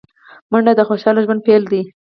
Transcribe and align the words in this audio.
منډه 0.51 0.73
د 0.75 0.81
خوشال 0.89 1.15
ژوند 1.23 1.41
پيل 1.45 1.63
دی 1.71 1.81